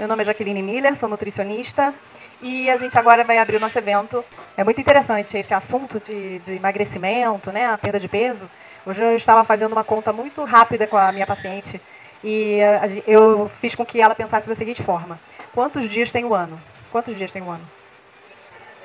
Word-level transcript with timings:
Meu 0.00 0.08
nome 0.08 0.22
é 0.22 0.24
Jaqueline 0.24 0.62
Miller, 0.62 0.96
sou 0.96 1.10
nutricionista 1.10 1.92
e 2.40 2.70
a 2.70 2.78
gente 2.78 2.98
agora 2.98 3.22
vai 3.22 3.36
abrir 3.36 3.58
o 3.58 3.60
nosso 3.60 3.78
evento. 3.78 4.24
É 4.56 4.64
muito 4.64 4.80
interessante 4.80 5.36
esse 5.36 5.52
assunto 5.52 6.00
de, 6.00 6.38
de 6.38 6.54
emagrecimento, 6.54 7.52
né, 7.52 7.66
a 7.66 7.76
perda 7.76 8.00
de 8.00 8.08
peso. 8.08 8.48
Hoje 8.86 9.02
eu 9.02 9.14
estava 9.14 9.44
fazendo 9.44 9.72
uma 9.72 9.84
conta 9.84 10.10
muito 10.10 10.42
rápida 10.42 10.86
com 10.86 10.96
a 10.96 11.12
minha 11.12 11.26
paciente 11.26 11.78
e 12.24 12.60
eu 13.06 13.50
fiz 13.60 13.74
com 13.74 13.84
que 13.84 14.00
ela 14.00 14.14
pensasse 14.14 14.48
da 14.48 14.54
seguinte 14.54 14.82
forma: 14.82 15.20
quantos 15.52 15.86
dias 15.86 16.10
tem 16.10 16.24
o 16.24 16.32
ano? 16.32 16.58
Quantos 16.90 17.14
dias 17.14 17.30
tem 17.30 17.42
o 17.42 17.50
ano? 17.50 17.68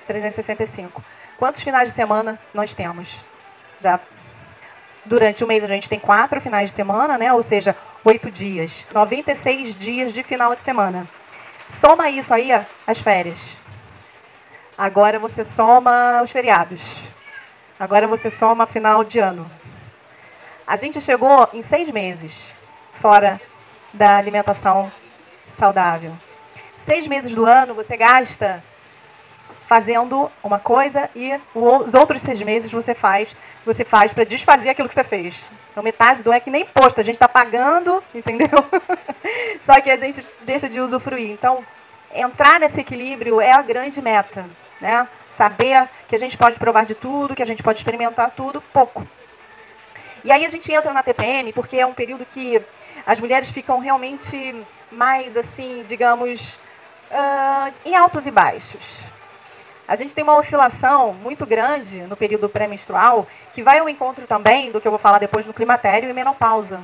365. 0.08 1.02
Quantos 1.38 1.62
finais 1.62 1.92
de 1.92 1.96
semana 1.96 2.38
nós 2.54 2.76
temos? 2.76 3.22
Já 3.80 4.02
durante 5.06 5.46
o 5.46 5.48
mês 5.48 5.64
a 5.64 5.68
gente 5.68 5.88
tem 5.88 5.98
quatro 5.98 6.42
finais 6.42 6.72
de 6.72 6.76
semana, 6.76 7.18
né? 7.18 7.32
Ou 7.32 7.42
seja, 7.42 7.74
oito 8.06 8.30
dias. 8.30 8.86
96 8.94 9.76
dias 9.76 10.14
de 10.14 10.22
final 10.22 10.56
de 10.56 10.62
semana. 10.62 11.08
Soma 11.70 12.10
isso 12.10 12.34
aí, 12.34 12.52
as 12.86 13.00
férias. 13.00 13.58
Agora 14.78 15.18
você 15.18 15.44
soma 15.44 16.22
os 16.22 16.32
feriados. 16.32 16.82
Agora 17.80 18.08
você 18.08 18.30
soma 18.30 18.68
final 18.68 19.04
de 19.04 19.18
ano. 19.20 19.50
A 20.68 20.76
gente 20.76 21.02
chegou 21.02 21.50
em 21.52 21.64
seis 21.64 21.90
meses 21.90 22.54
fora 23.02 23.42
da 23.92 24.18
alimentação 24.18 24.92
saudável. 25.58 26.16
Seis 26.86 27.08
meses 27.08 27.34
do 27.34 27.46
ano 27.46 27.74
você 27.74 27.98
gasta 27.98 28.64
fazendo 29.68 30.32
uma 30.44 30.60
coisa 30.60 31.10
e 31.16 31.40
os 31.56 31.96
outros 31.96 32.22
seis 32.22 32.40
meses 32.44 32.72
você 32.72 32.94
faz 32.94 33.36
você 33.66 33.84
faz 33.84 34.14
para 34.14 34.24
desfazer 34.24 34.70
aquilo 34.70 34.88
que 34.88 34.94
você 34.94 35.04
fez. 35.04 35.42
Então 35.76 35.84
metade 35.84 36.24
do 36.24 36.32
é 36.32 36.40
que 36.40 36.50
nem 36.50 36.62
imposto, 36.62 37.02
a 37.02 37.04
gente 37.04 37.16
está 37.16 37.28
pagando, 37.28 38.02
entendeu? 38.14 38.48
Só 39.60 39.82
que 39.82 39.92
a 39.92 39.98
gente 39.98 40.26
deixa 40.44 40.70
de 40.70 40.80
usufruir. 40.80 41.30
Então, 41.30 41.66
entrar 42.14 42.62
nesse 42.62 42.80
equilíbrio 42.80 43.42
é 43.42 43.52
a 43.52 43.62
grande 43.62 44.02
meta, 44.02 44.46
né? 44.80 45.06
Saber 45.36 45.90
que 46.08 46.16
a 46.16 46.18
gente 46.18 46.38
pode 46.38 46.58
provar 46.58 46.86
de 46.86 46.96
tudo, 46.96 47.36
que 47.36 47.44
a 47.44 47.46
gente 47.46 47.62
pode 47.62 47.80
experimentar 47.80 48.32
tudo, 48.32 48.62
pouco. 48.72 49.06
E 50.24 50.32
aí 50.32 50.46
a 50.46 50.48
gente 50.48 50.72
entra 50.72 50.94
na 50.94 51.04
TPM 51.04 51.52
porque 51.52 51.76
é 51.76 51.86
um 51.86 51.94
período 51.94 52.26
que 52.26 52.62
as 53.06 53.20
mulheres 53.20 53.50
ficam 53.50 53.80
realmente 53.80 54.56
mais 54.90 55.36
assim, 55.36 55.84
digamos, 55.86 56.58
uh, 57.12 57.74
em 57.84 57.98
altos 57.98 58.26
e 58.26 58.32
baixos. 58.32 59.00
A 59.88 59.96
gente 59.96 60.16
tem 60.16 60.24
uma 60.24 60.36
oscilação 60.36 61.14
muito 61.14 61.46
grande 61.46 62.02
no 62.02 62.18
período 62.18 62.50
pré-menstrual, 62.50 63.28
que 63.54 63.62
vai 63.62 63.78
ao 63.78 63.88
encontro 63.88 64.26
também 64.26 64.72
do 64.72 64.82
que 64.82 64.88
eu 64.88 64.92
vou 64.92 65.00
falar 65.00 65.20
depois 65.20 65.46
no 65.46 65.54
climatério 65.54 66.10
e 66.10 66.14
menopausa. 66.14 66.82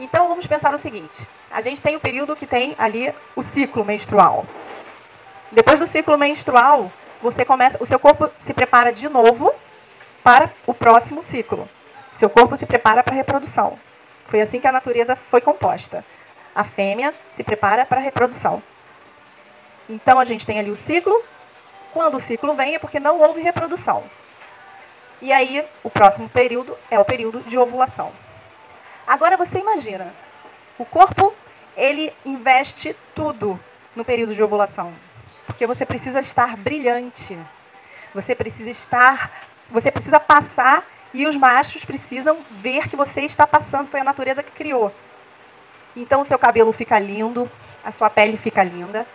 Então 0.00 0.28
vamos 0.28 0.46
pensar 0.46 0.74
o 0.74 0.78
seguinte: 0.78 1.28
a 1.50 1.60
gente 1.60 1.80
tem 1.80 1.94
o 1.94 2.00
período 2.00 2.34
que 2.34 2.46
tem 2.46 2.74
ali 2.78 3.14
o 3.36 3.42
ciclo 3.42 3.84
menstrual. 3.84 4.44
Depois 5.52 5.78
do 5.78 5.86
ciclo 5.86 6.18
menstrual, 6.18 6.90
você 7.22 7.44
começa, 7.44 7.78
o 7.80 7.86
seu 7.86 7.98
corpo 7.98 8.28
se 8.44 8.52
prepara 8.52 8.92
de 8.92 9.08
novo 9.08 9.54
para 10.22 10.50
o 10.66 10.74
próximo 10.74 11.22
ciclo. 11.22 11.68
Seu 12.12 12.28
corpo 12.28 12.56
se 12.56 12.66
prepara 12.66 13.02
para 13.02 13.14
a 13.14 13.16
reprodução. 13.16 13.78
Foi 14.26 14.40
assim 14.40 14.58
que 14.58 14.66
a 14.66 14.72
natureza 14.72 15.14
foi 15.14 15.40
composta. 15.40 16.04
A 16.54 16.64
fêmea 16.64 17.14
se 17.36 17.44
prepara 17.44 17.86
para 17.86 18.00
a 18.00 18.02
reprodução. 18.02 18.62
Então 19.88 20.18
a 20.18 20.24
gente 20.24 20.44
tem 20.44 20.58
ali 20.58 20.70
o 20.70 20.76
ciclo, 20.76 21.22
quando 21.96 22.18
o 22.18 22.20
ciclo 22.20 22.52
vem 22.52 22.74
é 22.74 22.78
porque 22.78 23.00
não 23.00 23.18
houve 23.18 23.40
reprodução. 23.40 24.04
E 25.22 25.32
aí, 25.32 25.64
o 25.82 25.88
próximo 25.88 26.28
período 26.28 26.76
é 26.90 26.98
o 26.98 27.06
período 27.06 27.40
de 27.40 27.56
ovulação. 27.56 28.12
Agora 29.06 29.34
você 29.34 29.60
imagina, 29.60 30.12
o 30.78 30.84
corpo, 30.84 31.32
ele 31.74 32.12
investe 32.22 32.94
tudo 33.14 33.58
no 33.94 34.04
período 34.04 34.34
de 34.34 34.42
ovulação. 34.42 34.92
Porque 35.46 35.66
você 35.66 35.86
precisa 35.86 36.20
estar 36.20 36.54
brilhante. 36.58 37.38
Você 38.14 38.34
precisa 38.34 38.68
estar, 38.68 39.32
você 39.70 39.90
precisa 39.90 40.20
passar 40.20 40.86
e 41.14 41.26
os 41.26 41.34
machos 41.34 41.82
precisam 41.82 42.36
ver 42.50 42.90
que 42.90 42.96
você 42.96 43.22
está 43.22 43.46
passando, 43.46 43.88
foi 43.88 44.00
a 44.00 44.04
natureza 44.04 44.42
que 44.42 44.52
criou. 44.52 44.92
Então 45.96 46.20
o 46.20 46.26
seu 46.26 46.38
cabelo 46.38 46.74
fica 46.74 46.98
lindo, 46.98 47.50
a 47.82 47.90
sua 47.90 48.10
pele 48.10 48.36
fica 48.36 48.62
linda, 48.62 49.06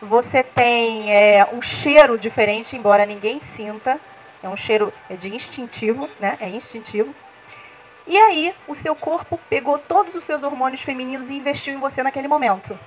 você 0.00 0.42
tem 0.42 1.12
é, 1.12 1.46
um 1.52 1.60
cheiro 1.60 2.16
diferente, 2.16 2.76
embora 2.76 3.04
ninguém 3.04 3.40
sinta. 3.40 4.00
É 4.42 4.48
um 4.48 4.56
cheiro 4.56 4.92
é 5.10 5.16
de 5.16 5.34
instintivo, 5.34 6.08
né? 6.20 6.38
É 6.40 6.48
instintivo. 6.48 7.14
E 8.06 8.16
aí, 8.16 8.54
o 8.66 8.74
seu 8.74 8.94
corpo 8.94 9.38
pegou 9.50 9.78
todos 9.78 10.14
os 10.14 10.24
seus 10.24 10.42
hormônios 10.42 10.80
femininos 10.80 11.28
e 11.28 11.34
investiu 11.34 11.74
em 11.74 11.78
você 11.78 12.02
naquele 12.02 12.28
momento. 12.28 12.78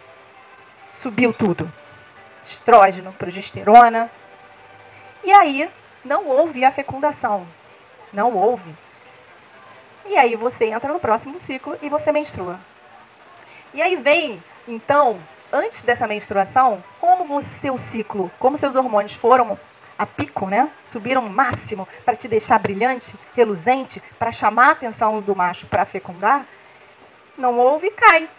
Subiu 0.93 1.31
tudo. 1.33 1.71
Estrógeno, 2.43 3.13
progesterona. 3.13 4.09
E 5.23 5.31
aí, 5.31 5.69
não 6.03 6.27
houve 6.27 6.65
a 6.65 6.71
fecundação. 6.71 7.45
Não 8.11 8.35
houve. 8.35 8.73
E 10.05 10.17
aí 10.17 10.35
você 10.35 10.65
entra 10.65 10.91
no 10.91 10.99
próximo 10.99 11.39
ciclo 11.41 11.77
e 11.81 11.89
você 11.89 12.11
menstrua. 12.11 12.59
E 13.73 13.81
aí 13.81 13.95
vem, 13.95 14.43
então, 14.67 15.19
antes 15.51 15.83
dessa 15.83 16.07
menstruação, 16.07 16.83
como 16.99 17.41
seu 17.43 17.77
ciclo, 17.77 18.31
como 18.39 18.57
seus 18.57 18.75
hormônios 18.75 19.15
foram 19.15 19.57
a 19.97 20.05
pico, 20.05 20.47
né? 20.47 20.69
Subiram 20.87 21.21
máximo 21.29 21.87
para 22.05 22.15
te 22.15 22.27
deixar 22.27 22.57
brilhante, 22.59 23.15
reluzente, 23.35 24.01
para 24.17 24.31
chamar 24.31 24.69
a 24.69 24.71
atenção 24.71 25.21
do 25.21 25.35
macho 25.35 25.67
para 25.67 25.85
fecundar, 25.85 26.45
não 27.37 27.59
houve 27.59 27.87
e 27.87 27.91
cai. 27.91 28.29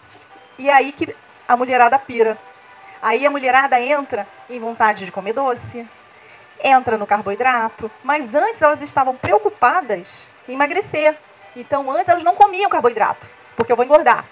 E 0.57 0.69
aí 0.69 0.91
que 0.91 1.15
a 1.47 1.55
mulherada 1.55 1.97
pira. 1.97 2.37
Aí 3.01 3.25
a 3.25 3.29
mulherada 3.29 3.79
entra 3.79 4.27
em 4.49 4.59
vontade 4.59 5.05
de 5.05 5.11
comer 5.11 5.33
doce, 5.33 5.87
entra 6.63 6.97
no 6.97 7.05
carboidrato, 7.05 7.91
mas 8.03 8.33
antes 8.33 8.61
elas 8.61 8.81
estavam 8.81 9.15
preocupadas 9.15 10.27
em 10.47 10.53
emagrecer. 10.53 11.15
Então 11.55 11.91
antes 11.91 12.09
elas 12.09 12.23
não 12.23 12.35
comiam 12.35 12.69
carboidrato, 12.69 13.29
porque 13.55 13.71
eu 13.71 13.75
vou 13.75 13.85
engordar. 13.85 14.25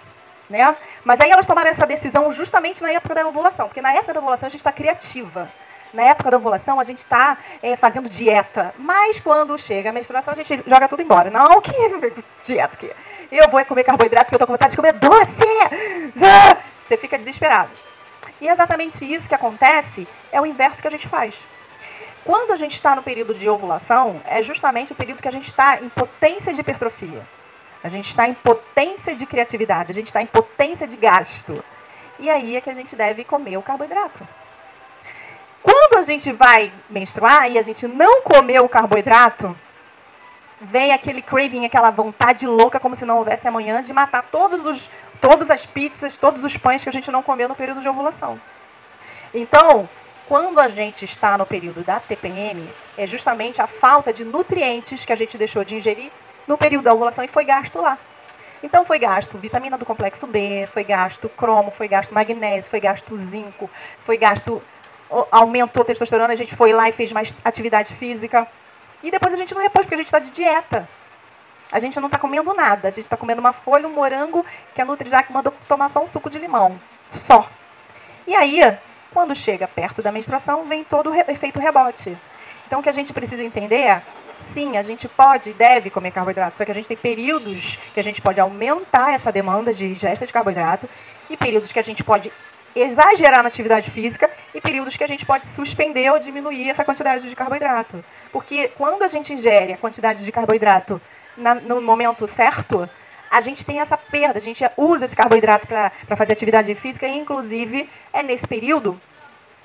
Né? 0.52 0.76
Mas 1.06 1.20
aí 1.22 1.32
elas 1.32 1.48
tomaram 1.48 1.70
essa 1.70 1.88
decisão 1.88 2.32
justamente 2.34 2.84
na 2.84 2.92
época 2.92 3.16
da 3.16 3.26
ovulação, 3.26 3.68
porque 3.68 3.82
na 3.82 3.94
época 3.94 4.14
da 4.14 4.20
ovulação 4.20 4.48
a 4.48 4.50
gente 4.50 4.60
está 4.60 4.72
criativa. 4.72 5.50
Na 5.94 6.04
época 6.04 6.30
da 6.30 6.38
ovulação 6.38 6.78
a 6.78 6.84
gente 6.84 6.98
está 6.98 7.38
é, 7.64 7.78
fazendo 7.78 8.10
dieta, 8.10 8.76
mas 8.78 9.18
quando 9.20 9.58
chega 9.58 9.90
a 9.90 9.94
menstruação 9.94 10.34
a 10.34 10.36
gente 10.36 10.62
joga 10.68 10.90
tudo 10.90 11.02
embora. 11.02 11.30
Não, 11.30 11.62
que 11.62 11.72
dieta 12.44 12.76
que 12.76 12.92
eu 13.32 13.50
vou 13.50 13.64
comer 13.64 13.86
carboidrato 13.86 14.26
porque 14.26 14.36
eu 14.36 14.38
estou 14.38 14.48
com 14.48 14.54
vontade 14.54 14.72
de 14.72 14.78
comer 14.78 14.94
doce. 14.94 15.48
Você 16.86 16.98
fica 16.98 17.18
desesperado. 17.18 17.72
E 18.42 18.50
é 18.50 18.52
exatamente 18.52 19.06
isso 19.06 19.30
que 19.30 19.36
acontece, 19.36 20.06
é 20.34 20.42
o 20.42 20.46
inverso 20.46 20.82
que 20.82 20.88
a 20.88 20.92
gente 20.92 21.08
faz. 21.08 21.36
Quando 22.26 22.52
a 22.52 22.58
gente 22.58 22.76
está 22.76 22.94
no 22.94 23.02
período 23.02 23.34
de 23.34 23.48
ovulação, 23.48 24.22
é 24.26 24.42
justamente 24.44 24.92
o 24.92 24.96
período 24.96 25.22
que 25.22 25.28
a 25.30 25.32
gente 25.32 25.48
está 25.48 25.80
em 25.82 25.88
potência 25.88 26.54
de 26.54 26.60
hipertrofia. 26.60 27.26
A 27.84 27.90
gente 27.90 28.10
está 28.10 28.28
em 28.28 28.34
potência 28.34 29.16
de 29.16 29.26
criatividade, 29.26 29.92
a 29.92 29.96
gente 29.96 30.08
está 30.08 30.22
em 30.22 30.28
potência 30.28 30.88
de 30.88 30.96
gasto. 30.96 31.64
E 32.20 32.30
aí 32.30 32.56
é 32.56 32.62
que 32.62 32.70
a 32.70 32.74
gente 32.74 32.96
deve 32.96 33.24
comer 33.24 33.58
o 33.58 33.62
carboidrato. 33.62 34.28
Quando 35.64 35.98
a 35.98 36.02
gente 36.02 36.32
vai 36.32 36.72
menstruar 36.90 37.52
e 37.52 37.58
a 37.58 37.62
gente 37.62 37.88
não 37.88 38.22
comeu 38.22 38.66
o 38.66 38.70
carboidrato, 38.70 39.56
vem 40.60 40.92
aquele 40.92 41.22
craving, 41.22 41.66
aquela 41.66 41.90
vontade 41.90 42.46
louca, 42.46 42.80
como 42.80 42.96
se 42.96 43.06
não 43.06 43.18
houvesse 43.18 43.48
amanhã, 43.48 43.82
de 43.82 43.92
matar 43.94 44.24
todos 44.32 44.64
os, 44.66 44.90
todas 45.20 45.50
as 45.50 45.66
pizzas, 45.66 46.18
todos 46.18 46.44
os 46.44 46.56
pães 46.58 46.84
que 46.84 46.90
a 46.90 46.94
gente 46.94 47.10
não 47.10 47.24
comeu 47.24 47.50
no 47.50 47.56
período 47.56 47.82
de 47.82 47.90
ovulação. 47.90 48.40
Então, 49.34 49.90
quando 50.28 50.60
a 50.60 50.68
gente 50.68 51.06
está 51.06 51.38
no 51.38 51.46
período 51.46 51.84
da 51.84 52.00
TPM, 52.00 52.68
é 52.98 53.08
justamente 53.08 53.62
a 53.62 53.68
falta 53.68 54.14
de 54.14 54.24
nutrientes 54.24 55.04
que 55.06 55.14
a 55.14 55.16
gente 55.16 55.38
deixou 55.38 55.64
de 55.64 55.76
ingerir 55.76 56.12
no 56.52 56.58
período 56.58 56.84
da 56.84 56.94
ovulação 56.94 57.24
e 57.24 57.28
foi 57.30 57.46
gasto 57.46 57.80
lá. 57.80 57.98
Então 58.62 58.86
foi 58.86 59.00
gasto 59.00 59.38
vitamina 59.38 59.78
do 59.78 59.86
complexo 59.86 60.28
B, 60.28 60.68
foi 60.72 60.84
gasto 60.84 61.30
cromo, 61.30 61.72
foi 61.72 61.88
gasto 61.88 62.14
magnésio, 62.14 62.70
foi 62.70 62.80
gasto 62.80 63.18
zinco, 63.18 63.70
foi 64.04 64.18
gasto 64.18 64.62
aumentou 65.32 65.82
a 65.82 65.86
testosterona, 65.86 66.34
a 66.34 66.36
gente 66.36 66.56
foi 66.56 66.72
lá 66.72 66.88
e 66.88 66.92
fez 66.92 67.12
mais 67.12 67.34
atividade 67.44 67.94
física. 67.96 68.48
E 69.02 69.10
depois 69.10 69.34
a 69.34 69.38
gente 69.38 69.54
não 69.54 69.62
repôs 69.62 69.86
porque 69.86 69.96
a 69.96 69.98
gente 69.98 70.08
está 70.08 70.20
de 70.20 70.30
dieta. 70.30 70.88
A 71.72 71.80
gente 71.80 72.00
não 72.00 72.08
está 72.08 72.20
comendo 72.20 72.54
nada. 72.54 72.90
A 72.90 72.92
gente 72.92 73.06
está 73.06 73.18
comendo 73.18 73.40
uma 73.40 73.54
folha, 73.54 73.88
um 73.88 73.94
morango, 73.94 74.46
que 74.76 74.82
a 74.82 74.86
Nutrijac 74.86 75.32
mandou 75.32 75.54
tomar 75.68 75.90
só 75.90 76.04
um 76.04 76.06
suco 76.06 76.30
de 76.30 76.38
limão. 76.38 76.80
Só. 77.10 77.50
E 78.28 78.36
aí, 78.36 78.78
quando 79.12 79.36
chega 79.36 79.68
perto 79.68 80.02
da 80.02 80.12
menstruação, 80.12 80.66
vem 80.66 80.84
todo 80.84 81.12
o 81.12 81.16
efeito 81.16 81.60
rebote. 81.60 82.18
Então, 82.68 82.80
o 82.80 82.84
que 82.84 82.90
a 82.90 82.94
gente 82.94 83.12
precisa 83.12 83.44
entender 83.44 83.82
é 83.82 84.02
sim, 84.42 84.78
a 84.78 84.84
gente 84.84 85.08
pode 85.08 85.50
e 85.52 85.54
deve 85.54 85.90
comer 85.90 86.12
carboidrato, 86.12 86.58
só 86.58 86.66
que 86.66 86.72
a 86.72 86.76
gente 86.76 86.88
tem 86.88 86.98
períodos 86.98 87.78
que 87.94 88.00
a 88.00 88.04
gente 88.04 88.22
pode 88.22 88.40
aumentar 88.40 89.14
essa 89.14 89.32
demanda 89.32 89.74
de 89.74 89.86
ingesta 89.86 90.26
de 90.26 90.34
carboidrato 90.34 90.90
e 91.30 91.38
períodos 91.38 91.72
que 91.72 91.80
a 91.80 91.84
gente 91.84 92.04
pode 92.04 92.32
exagerar 92.76 93.44
na 93.44 93.50
atividade 93.50 93.92
física 93.92 94.30
e 94.54 94.62
períodos 94.62 94.96
que 94.96 95.04
a 95.04 95.08
gente 95.08 95.26
pode 95.26 95.46
suspender 95.46 96.10
ou 96.12 96.20
diminuir 96.20 96.70
essa 96.70 96.84
quantidade 96.84 97.30
de 97.30 97.36
carboidrato. 97.36 98.04
Porque 98.32 98.70
quando 98.70 99.04
a 99.04 99.08
gente 99.08 99.34
ingere 99.34 99.74
a 99.74 99.78
quantidade 99.78 100.24
de 100.24 100.32
carboidrato 100.32 101.02
na, 101.38 101.56
no 101.56 101.82
momento 101.82 102.28
certo, 102.28 102.90
a 103.30 103.42
gente 103.42 103.66
tem 103.66 103.80
essa 103.80 103.98
perda, 103.98 104.40
a 104.40 104.42
gente 104.42 104.64
usa 104.76 105.06
esse 105.06 105.16
carboidrato 105.16 105.68
para 105.68 106.16
fazer 106.16 106.34
atividade 106.34 106.74
física, 106.76 107.08
e 107.08 107.18
inclusive 107.18 107.90
é 108.12 108.22
nesse 108.22 108.46
período 108.46 109.00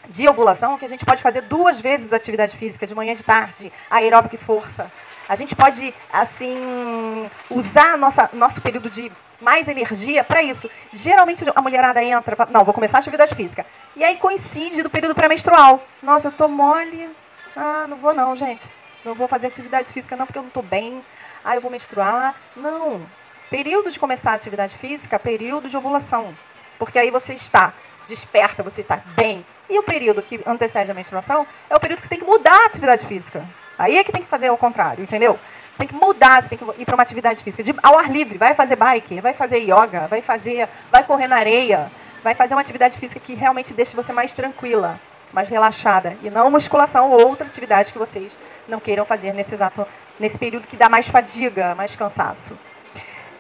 de 0.08 0.28
ovulação 0.28 0.78
que 0.78 0.84
a 0.84 0.88
gente 0.88 1.04
pode 1.04 1.22
fazer 1.22 1.42
duas 1.42 1.80
vezes 1.80 2.12
atividade 2.12 2.56
física, 2.56 2.86
de 2.86 2.94
manhã 2.94 3.12
e 3.12 3.16
de 3.16 3.24
tarde, 3.24 3.72
aeróbica 3.90 4.34
e 4.34 4.38
força. 4.38 4.90
A 5.28 5.34
gente 5.34 5.56
pode, 5.56 5.92
assim, 6.12 7.28
usar 7.50 7.98
nossa, 7.98 8.30
nosso 8.32 8.60
período 8.60 8.88
de 8.88 9.10
mais 9.40 9.68
energia 9.68 10.22
para 10.22 10.42
isso. 10.42 10.70
Geralmente 10.92 11.44
a 11.54 11.62
mulherada 11.62 12.02
entra, 12.02 12.36
fala, 12.36 12.50
não, 12.52 12.64
vou 12.64 12.72
começar 12.72 12.98
a 12.98 13.00
atividade 13.00 13.34
física. 13.34 13.66
E 13.94 14.04
aí 14.04 14.16
coincide 14.16 14.82
do 14.82 14.90
período 14.90 15.14
pré-menstrual. 15.14 15.82
Nossa, 16.02 16.28
eu 16.28 16.32
tô 16.32 16.48
mole. 16.48 17.08
Ah, 17.56 17.86
não 17.88 17.96
vou 17.96 18.14
não, 18.14 18.36
gente. 18.36 18.70
Não 19.04 19.14
vou 19.14 19.28
fazer 19.28 19.48
atividade 19.48 19.92
física 19.92 20.16
não, 20.16 20.26
porque 20.26 20.38
eu 20.38 20.42
não 20.42 20.50
tô 20.50 20.62
bem. 20.62 21.04
Ah, 21.44 21.54
eu 21.54 21.60
vou 21.60 21.70
menstruar. 21.70 22.34
Não. 22.56 23.04
Período 23.50 23.90
de 23.90 23.98
começar 23.98 24.32
a 24.32 24.34
atividade 24.34 24.76
física, 24.76 25.18
período 25.18 25.68
de 25.68 25.76
ovulação. 25.76 26.36
Porque 26.78 26.98
aí 26.98 27.10
você 27.10 27.34
está 27.34 27.72
desperta, 28.06 28.62
você 28.62 28.80
está 28.80 29.00
bem. 29.16 29.44
E 29.68 29.78
o 29.78 29.82
período 29.82 30.22
que 30.22 30.40
antecede 30.46 30.90
a 30.90 30.94
menstruação 30.94 31.46
é 31.68 31.74
o 31.74 31.80
período 31.80 32.02
que 32.02 32.08
tem 32.08 32.18
que 32.18 32.24
mudar 32.24 32.54
a 32.62 32.66
atividade 32.66 33.06
física. 33.06 33.44
Aí 33.78 33.98
é 33.98 34.04
que 34.04 34.12
tem 34.12 34.22
que 34.22 34.28
fazer 34.28 34.50
o 34.50 34.56
contrário, 34.56 35.02
entendeu? 35.02 35.38
Você 35.70 35.78
tem 35.78 35.88
que 35.88 35.94
mudar, 35.94 36.42
você 36.42 36.48
tem 36.48 36.58
que 36.58 36.82
ir 36.82 36.84
para 36.84 36.94
uma 36.94 37.02
atividade 37.02 37.42
física 37.42 37.62
de, 37.62 37.74
ao 37.82 37.98
ar 37.98 38.10
livre. 38.10 38.38
Vai 38.38 38.54
fazer 38.54 38.76
bike, 38.76 39.20
vai 39.20 39.34
fazer 39.34 39.58
yoga, 39.58 40.06
vai 40.08 40.22
fazer, 40.22 40.68
vai 40.90 41.04
correr 41.04 41.28
na 41.28 41.36
areia, 41.36 41.90
vai 42.22 42.34
fazer 42.34 42.54
uma 42.54 42.60
atividade 42.60 42.98
física 42.98 43.20
que 43.20 43.34
realmente 43.34 43.74
deixe 43.74 43.94
você 43.94 44.12
mais 44.12 44.34
tranquila, 44.34 44.98
mais 45.32 45.48
relaxada 45.48 46.16
e 46.22 46.30
não 46.30 46.50
musculação 46.50 47.10
ou 47.10 47.28
outra 47.28 47.46
atividade 47.46 47.92
que 47.92 47.98
vocês 47.98 48.38
não 48.66 48.80
queiram 48.80 49.04
fazer 49.04 49.32
nesse 49.32 49.54
exato 49.54 49.86
nesse 50.18 50.38
período 50.38 50.66
que 50.66 50.76
dá 50.76 50.88
mais 50.88 51.06
fadiga, 51.08 51.74
mais 51.74 51.94
cansaço. 51.94 52.58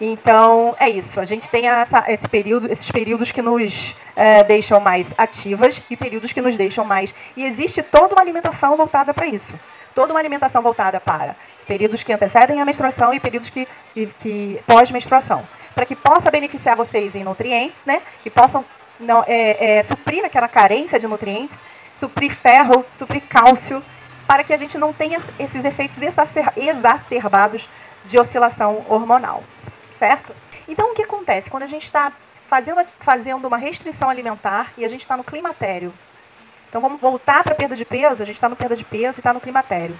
Então, 0.00 0.76
é 0.78 0.88
isso. 0.88 1.20
A 1.20 1.24
gente 1.24 1.48
tem 1.48 1.68
essa, 1.68 2.04
esse 2.08 2.28
período, 2.28 2.70
esses 2.70 2.90
períodos 2.90 3.32
que 3.32 3.40
nos 3.40 3.96
é, 4.14 4.44
deixam 4.44 4.78
mais 4.78 5.10
ativas 5.16 5.82
e 5.90 5.96
períodos 5.96 6.32
que 6.32 6.42
nos 6.42 6.56
deixam 6.56 6.84
mais. 6.84 7.14
E 7.36 7.44
existe 7.44 7.82
toda 7.82 8.14
uma 8.14 8.20
alimentação 8.20 8.76
voltada 8.76 9.14
para 9.14 9.26
isso 9.26 9.54
toda 9.96 10.12
uma 10.12 10.20
alimentação 10.20 10.60
voltada 10.60 11.00
para 11.00 11.34
períodos 11.66 12.02
que 12.02 12.12
antecedem 12.12 12.60
a 12.60 12.64
menstruação 12.66 13.14
e 13.14 13.18
períodos 13.18 13.48
que, 13.48 13.66
que, 13.94 14.06
que 14.18 14.60
pós-menstruação, 14.66 15.42
para 15.74 15.86
que 15.86 15.96
possa 15.96 16.30
beneficiar 16.30 16.76
vocês 16.76 17.14
em 17.14 17.24
nutrientes, 17.24 17.76
né? 17.84 18.02
Que 18.22 18.28
possam 18.28 18.62
não, 19.00 19.24
é, 19.26 19.78
é, 19.78 19.82
suprir 19.82 20.22
aquela 20.22 20.48
carência 20.48 21.00
de 21.00 21.08
nutrientes, 21.08 21.64
suprir 21.98 22.30
ferro, 22.30 22.84
suprir 22.98 23.22
cálcio, 23.26 23.82
para 24.26 24.44
que 24.44 24.52
a 24.52 24.56
gente 24.56 24.76
não 24.76 24.92
tenha 24.92 25.20
esses 25.40 25.64
efeitos 25.64 25.96
exacerbados 26.56 27.68
de 28.04 28.18
oscilação 28.18 28.84
hormonal, 28.88 29.42
certo? 29.98 30.34
Então, 30.68 30.92
o 30.92 30.94
que 30.94 31.02
acontece 31.02 31.50
quando 31.50 31.64
a 31.64 31.68
gente 31.68 31.84
está 31.84 32.12
fazendo, 32.48 32.84
fazendo 33.00 33.46
uma 33.46 33.56
restrição 33.56 34.08
alimentar 34.08 34.72
e 34.76 34.84
a 34.84 34.88
gente 34.88 35.02
está 35.02 35.16
no 35.16 35.24
climatério, 35.24 35.92
então 36.68 36.80
vamos 36.80 37.00
voltar 37.00 37.42
para 37.42 37.52
a 37.52 37.56
perda 37.56 37.76
de 37.76 37.84
peso, 37.84 38.22
a 38.22 38.26
gente 38.26 38.36
está 38.36 38.48
no 38.48 38.56
perda 38.56 38.76
de 38.76 38.84
peso 38.84 39.18
e 39.18 39.20
está 39.20 39.32
no 39.32 39.40
climatério. 39.40 39.98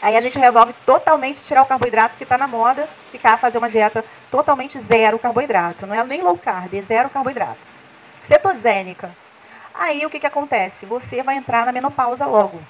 Aí 0.00 0.16
a 0.16 0.20
gente 0.20 0.38
resolve 0.38 0.74
totalmente 0.84 1.40
tirar 1.40 1.62
o 1.62 1.66
carboidrato 1.66 2.16
que 2.16 2.22
está 2.22 2.36
na 2.38 2.46
moda, 2.46 2.88
ficar 3.10 3.38
fazer 3.38 3.58
uma 3.58 3.68
dieta 3.68 4.04
totalmente 4.30 4.78
zero 4.78 5.18
carboidrato. 5.18 5.86
Não 5.86 5.94
é 5.94 6.04
nem 6.04 6.22
low 6.22 6.36
carb, 6.36 6.74
é 6.74 6.82
zero 6.82 7.08
carboidrato. 7.08 7.58
Cetogênica. 8.24 9.10
Aí 9.74 10.04
o 10.04 10.10
que, 10.10 10.20
que 10.20 10.26
acontece? 10.26 10.86
Você 10.86 11.22
vai 11.22 11.36
entrar 11.36 11.66
na 11.66 11.72
menopausa 11.72 12.26
logo. 12.26 12.60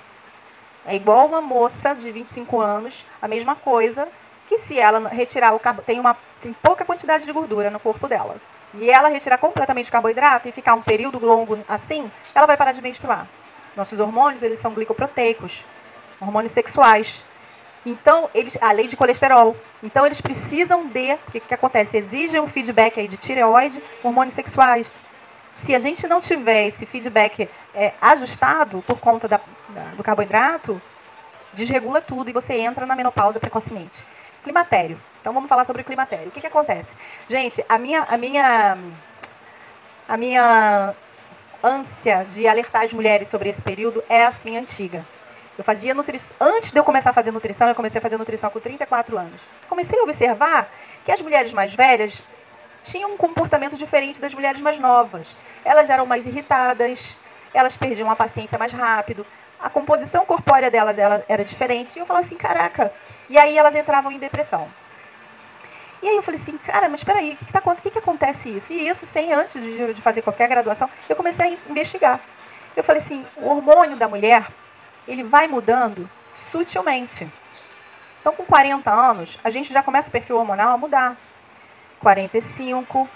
É 0.84 0.94
igual 0.94 1.26
uma 1.26 1.40
moça 1.40 1.94
de 1.94 2.10
25 2.12 2.60
anos, 2.60 3.04
a 3.20 3.26
mesma 3.26 3.56
coisa, 3.56 4.08
que 4.46 4.58
se 4.58 4.78
ela 4.78 5.08
retirar 5.08 5.54
o 5.54 5.58
carboidrato, 5.58 5.86
tem, 5.86 6.00
uma, 6.00 6.16
tem 6.40 6.52
pouca 6.52 6.84
quantidade 6.84 7.24
de 7.24 7.32
gordura 7.32 7.70
no 7.70 7.80
corpo 7.80 8.08
dela 8.08 8.36
e 8.74 8.90
ela 8.90 9.08
retirar 9.08 9.38
completamente 9.38 9.88
o 9.88 9.92
carboidrato 9.92 10.48
e 10.48 10.52
ficar 10.52 10.74
um 10.74 10.82
período 10.82 11.18
longo 11.18 11.58
assim, 11.68 12.10
ela 12.34 12.46
vai 12.46 12.56
parar 12.56 12.72
de 12.72 12.82
menstruar. 12.82 13.26
Nossos 13.76 13.98
hormônios, 14.00 14.42
eles 14.42 14.58
são 14.58 14.72
glicoproteicos, 14.72 15.64
hormônios 16.20 16.52
sexuais. 16.52 17.24
Então, 17.84 18.28
eles, 18.34 18.58
além 18.60 18.88
de 18.88 18.96
colesterol. 18.96 19.56
Então, 19.82 20.04
eles 20.04 20.20
precisam 20.20 20.86
de, 20.86 21.12
o 21.28 21.30
que, 21.32 21.40
que 21.40 21.54
acontece? 21.54 21.98
Exigem 21.98 22.40
um 22.40 22.48
feedback 22.48 22.98
aí 22.98 23.06
de 23.06 23.16
tireoide, 23.16 23.82
hormônios 24.02 24.34
sexuais. 24.34 24.94
Se 25.54 25.74
a 25.74 25.78
gente 25.78 26.06
não 26.06 26.20
tiver 26.20 26.68
esse 26.68 26.84
feedback 26.84 27.48
é, 27.74 27.92
ajustado 28.00 28.82
por 28.86 28.98
conta 28.98 29.28
da, 29.28 29.40
da, 29.68 29.82
do 29.96 30.02
carboidrato, 30.02 30.80
desregula 31.52 32.00
tudo 32.00 32.28
e 32.28 32.32
você 32.32 32.54
entra 32.54 32.84
na 32.84 32.96
menopausa 32.96 33.38
precocemente. 33.38 34.02
Climatério. 34.46 34.96
Então 35.20 35.32
vamos 35.32 35.48
falar 35.48 35.64
sobre 35.64 35.82
o 35.82 35.84
climatério. 35.84 36.28
O 36.28 36.30
que, 36.30 36.40
que 36.40 36.46
acontece? 36.46 36.86
Gente, 37.28 37.64
a 37.68 37.76
minha, 37.78 38.02
a 38.02 38.16
minha, 38.16 38.78
a 40.08 40.16
minha 40.16 40.94
ânsia 41.64 42.24
de 42.30 42.46
alertar 42.46 42.84
as 42.84 42.92
mulheres 42.92 43.26
sobre 43.26 43.48
esse 43.48 43.60
período 43.60 44.04
é 44.08 44.24
assim 44.24 44.56
antiga. 44.56 45.04
Eu 45.58 45.64
fazia 45.64 45.92
nutrição. 45.92 46.28
Antes 46.40 46.70
de 46.70 46.78
eu 46.78 46.84
começar 46.84 47.10
a 47.10 47.12
fazer 47.12 47.32
nutrição, 47.32 47.66
eu 47.66 47.74
comecei 47.74 47.98
a 47.98 48.02
fazer 48.02 48.16
nutrição 48.16 48.48
com 48.48 48.60
34 48.60 49.18
anos. 49.18 49.40
Comecei 49.68 49.98
a 49.98 50.04
observar 50.04 50.70
que 51.04 51.10
as 51.10 51.20
mulheres 51.20 51.52
mais 51.52 51.74
velhas 51.74 52.22
tinham 52.84 53.14
um 53.14 53.16
comportamento 53.16 53.76
diferente 53.76 54.20
das 54.20 54.32
mulheres 54.32 54.60
mais 54.60 54.78
novas. 54.78 55.36
Elas 55.64 55.90
eram 55.90 56.06
mais 56.06 56.24
irritadas, 56.24 57.16
elas 57.52 57.76
perdiam 57.76 58.08
a 58.08 58.14
paciência 58.14 58.56
mais 58.56 58.72
rápido, 58.72 59.26
a 59.60 59.70
composição 59.70 60.24
corpórea 60.24 60.70
delas 60.70 60.96
era 61.28 61.44
diferente. 61.44 61.96
E 61.96 62.00
eu 62.00 62.06
falava 62.06 62.24
assim, 62.24 62.36
caraca. 62.36 62.92
E 63.28 63.38
aí 63.38 63.56
elas 63.56 63.74
entravam 63.74 64.12
em 64.12 64.18
depressão. 64.18 64.68
E 66.02 66.08
aí 66.08 66.16
eu 66.16 66.22
falei 66.22 66.40
assim, 66.40 66.58
cara, 66.58 66.88
mas 66.88 67.00
espera 67.00 67.18
aí, 67.18 67.32
o 67.32 67.36
que, 67.36 67.44
que, 67.44 67.52
tá, 67.52 67.60
que, 67.60 67.90
que 67.90 67.98
acontece 67.98 68.48
isso? 68.50 68.72
E 68.72 68.86
isso 68.86 69.06
sem 69.06 69.32
antes 69.32 69.60
de, 69.60 69.94
de 69.94 70.02
fazer 70.02 70.22
qualquer 70.22 70.48
graduação, 70.48 70.88
eu 71.08 71.16
comecei 71.16 71.46
a 71.46 71.70
investigar. 71.70 72.20
Eu 72.76 72.84
falei 72.84 73.02
assim, 73.02 73.24
o 73.36 73.48
hormônio 73.48 73.96
da 73.96 74.06
mulher, 74.06 74.46
ele 75.08 75.22
vai 75.22 75.48
mudando 75.48 76.08
sutilmente. 76.34 77.28
Então, 78.20 78.34
com 78.34 78.44
40 78.44 78.90
anos, 78.90 79.38
a 79.42 79.50
gente 79.50 79.72
já 79.72 79.82
começa 79.82 80.08
o 80.08 80.12
perfil 80.12 80.36
hormonal 80.36 80.74
a 80.74 80.78
mudar. 80.78 81.16
45, 82.00 83.08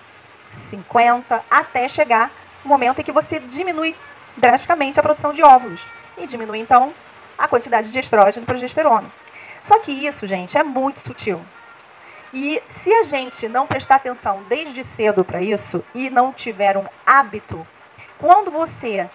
50, 0.55 1.45
até 1.51 1.87
chegar 1.87 2.31
o 2.65 2.69
momento 2.69 3.01
em 3.01 3.05
que 3.05 3.13
você 3.13 3.39
diminui 3.39 3.95
drasticamente 4.37 4.99
a 4.99 5.03
produção 5.03 5.33
de 5.33 5.43
óvulos. 5.43 5.87
E 6.21 6.27
diminui, 6.27 6.59
então, 6.59 6.93
a 7.39 7.49
quantidade 7.49 7.91
de 7.91 7.99
estrógeno 7.99 8.45
e 8.45 8.47
progesterona. 8.47 9.11
Só 9.63 9.79
que 9.79 9.93
isso, 9.93 10.27
gente, 10.27 10.57
é 10.57 10.63
muito 10.63 11.01
sutil. 11.01 11.41
E 12.33 12.63
se 12.69 12.93
a 12.93 13.03
gente 13.03 13.49
não 13.49 13.67
prestar 13.67 13.97
atenção 13.97 14.43
desde 14.49 14.85
cedo 14.85 15.25
para 15.25 15.43
isso 15.43 15.85
e 15.95 16.09
não 16.09 16.33
tiver 16.33 16.77
um 16.77 16.85
hábito, 17.05 17.67
quando 18.19 18.51
você 18.51 19.09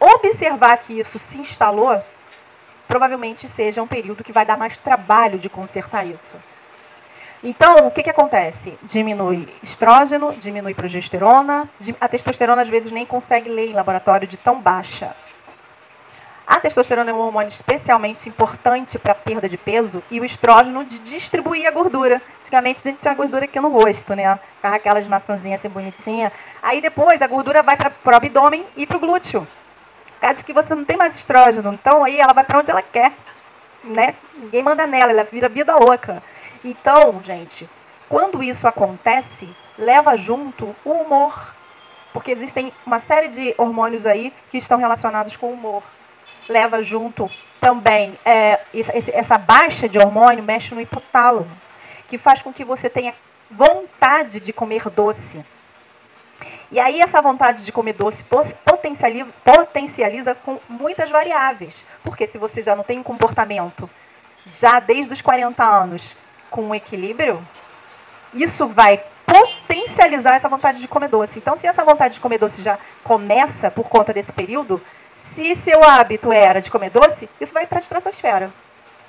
observar 0.00 0.78
que 0.78 0.98
isso 0.98 1.18
se 1.18 1.38
instalou, 1.38 2.02
provavelmente 2.88 3.48
seja 3.48 3.82
um 3.82 3.86
período 3.86 4.24
que 4.24 4.32
vai 4.32 4.46
dar 4.46 4.56
mais 4.56 4.78
trabalho 4.78 5.38
de 5.38 5.48
consertar 5.48 6.06
isso. 6.06 6.34
Então, 7.44 7.88
o 7.88 7.90
que, 7.90 8.04
que 8.04 8.10
acontece? 8.10 8.78
Diminui 8.82 9.48
estrógeno, 9.62 10.32
diminui 10.34 10.74
progesterona, 10.74 11.68
a 12.00 12.08
testosterona 12.08 12.62
às 12.62 12.68
vezes 12.68 12.92
nem 12.92 13.04
consegue 13.04 13.50
ler 13.50 13.70
em 13.70 13.72
laboratório 13.72 14.28
de 14.28 14.36
tão 14.36 14.60
baixa. 14.60 15.14
A 16.46 16.58
testosterona 16.58 17.10
é 17.10 17.14
um 17.14 17.20
hormônio 17.20 17.48
especialmente 17.48 18.28
importante 18.28 18.98
para 18.98 19.12
a 19.12 19.14
perda 19.14 19.48
de 19.48 19.56
peso 19.56 20.02
e 20.10 20.18
o 20.18 20.24
estrógeno 20.24 20.84
de 20.84 20.98
distribuir 20.98 21.66
a 21.66 21.70
gordura. 21.70 22.20
Antigamente 22.40 22.80
a 22.80 22.90
gente 22.90 23.00
tinha 23.00 23.14
gordura 23.14 23.44
aqui 23.44 23.60
no 23.60 23.68
rosto, 23.68 24.14
né? 24.14 24.38
Ficava 24.56 24.76
aquelas 24.76 25.06
maçãzinhas 25.06 25.60
assim 25.60 25.68
bonitinhas. 25.68 26.32
Aí 26.60 26.80
depois 26.80 27.22
a 27.22 27.26
gordura 27.28 27.62
vai 27.62 27.76
para 27.76 27.92
o 28.04 28.14
abdômen 28.14 28.66
e 28.76 28.86
para 28.86 28.96
o 28.96 29.00
glúteo. 29.00 29.46
Por 30.14 30.20
causa 30.20 30.42
que 30.42 30.52
você 30.52 30.74
não 30.74 30.84
tem 30.84 30.96
mais 30.96 31.14
estrógeno. 31.14 31.72
Então 31.72 32.02
aí 32.02 32.20
ela 32.20 32.32
vai 32.32 32.44
para 32.44 32.58
onde 32.58 32.70
ela 32.70 32.82
quer. 32.82 33.12
Né? 33.84 34.14
Ninguém 34.36 34.62
manda 34.62 34.86
nela, 34.86 35.12
ela 35.12 35.24
vira 35.24 35.48
vida 35.48 35.76
louca. 35.76 36.22
Então, 36.64 37.20
gente, 37.24 37.68
quando 38.08 38.42
isso 38.42 38.66
acontece, 38.66 39.48
leva 39.78 40.16
junto 40.16 40.74
o 40.84 40.90
humor. 40.90 41.54
Porque 42.12 42.32
existem 42.32 42.72
uma 42.84 42.98
série 43.00 43.28
de 43.28 43.54
hormônios 43.56 44.06
aí 44.06 44.32
que 44.50 44.58
estão 44.58 44.78
relacionados 44.78 45.36
com 45.36 45.46
o 45.46 45.52
humor 45.52 45.82
leva 46.48 46.82
junto 46.82 47.30
também 47.60 48.18
é, 48.24 48.58
essa 49.12 49.38
baixa 49.38 49.88
de 49.88 49.98
hormônio 49.98 50.42
mexe 50.42 50.74
no 50.74 50.80
hipotálamo, 50.80 51.50
que 52.08 52.18
faz 52.18 52.42
com 52.42 52.52
que 52.52 52.64
você 52.64 52.90
tenha 52.90 53.14
vontade 53.50 54.40
de 54.40 54.52
comer 54.52 54.88
doce. 54.90 55.44
E 56.70 56.80
aí 56.80 57.00
essa 57.00 57.20
vontade 57.20 57.64
de 57.64 57.70
comer 57.70 57.92
doce 57.92 58.24
potencializa, 58.64 59.28
potencializa 59.44 60.34
com 60.34 60.58
muitas 60.68 61.10
variáveis. 61.10 61.84
Porque 62.02 62.26
se 62.26 62.38
você 62.38 62.62
já 62.62 62.74
não 62.74 62.82
tem 62.82 62.98
um 62.98 63.02
comportamento, 63.02 63.88
já 64.58 64.80
desde 64.80 65.12
os 65.12 65.20
40 65.20 65.62
anos, 65.62 66.16
com 66.50 66.62
um 66.62 66.74
equilíbrio, 66.74 67.46
isso 68.34 68.66
vai 68.66 69.02
potencializar 69.26 70.34
essa 70.34 70.48
vontade 70.48 70.80
de 70.80 70.88
comer 70.88 71.08
doce. 71.08 71.38
Então, 71.38 71.56
se 71.56 71.66
essa 71.66 71.84
vontade 71.84 72.14
de 72.14 72.20
comer 72.20 72.38
doce 72.38 72.62
já 72.62 72.78
começa 73.04 73.70
por 73.70 73.88
conta 73.88 74.12
desse 74.12 74.32
período, 74.32 74.80
se 75.34 75.54
seu 75.56 75.82
hábito 75.82 76.32
era 76.32 76.60
de 76.60 76.70
comer 76.70 76.90
doce, 76.90 77.28
isso 77.40 77.52
vai 77.52 77.66
para 77.66 77.78
a 77.78 77.80
estratosfera. 77.80 78.52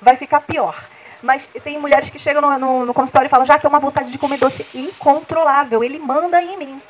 Vai 0.00 0.16
ficar 0.16 0.40
pior. 0.40 0.76
Mas 1.22 1.48
tem 1.62 1.78
mulheres 1.78 2.10
que 2.10 2.18
chegam 2.18 2.42
no, 2.42 2.58
no, 2.58 2.86
no 2.86 2.94
consultório 2.94 3.26
e 3.26 3.30
falam, 3.30 3.46
já 3.46 3.58
que 3.58 3.66
é 3.66 3.68
uma 3.68 3.80
vontade 3.80 4.12
de 4.12 4.18
comer 4.18 4.38
doce 4.38 4.66
incontrolável, 4.74 5.82
ele 5.82 5.98
manda 5.98 6.42
em 6.42 6.56
mim. 6.56 6.82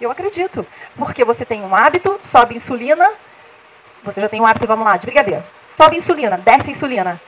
Eu 0.00 0.10
acredito. 0.10 0.66
Porque 0.96 1.24
você 1.24 1.44
tem 1.44 1.62
um 1.62 1.74
hábito, 1.74 2.18
sobe 2.22 2.56
insulina, 2.56 3.06
você 4.02 4.20
já 4.20 4.28
tem 4.28 4.40
um 4.40 4.46
hábito, 4.46 4.66
vamos 4.66 4.84
lá, 4.84 4.96
de 4.96 5.06
brigadeiro. 5.06 5.42
Sobe 5.76 5.96
insulina, 5.96 6.38
desce 6.38 6.70
insulina. 6.70 7.20